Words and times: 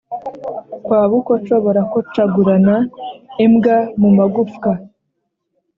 kwa 0.85 1.01
bukoco 1.11 1.53
barakocagurana-imbwa 1.65 3.75
mu 4.01 4.09
magufwa. 4.17 4.71